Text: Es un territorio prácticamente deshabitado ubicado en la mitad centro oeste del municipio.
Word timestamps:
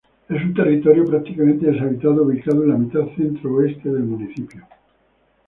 Es 0.29 0.41
un 0.43 0.55
territorio 0.55 1.05
prácticamente 1.05 1.67
deshabitado 1.67 2.23
ubicado 2.23 2.63
en 2.63 2.69
la 2.71 2.75
mitad 2.77 3.05
centro 3.15 3.53
oeste 3.53 3.87
del 3.87 4.01
municipio. 4.01 4.65